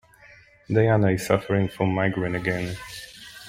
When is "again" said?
2.33-2.75